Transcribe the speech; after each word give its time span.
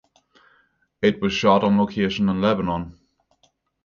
It 1.03 1.21
was 1.21 1.31
shot 1.31 1.63
on 1.63 1.77
location 1.77 2.27
in 2.27 2.41
Lebanon. 2.41 2.97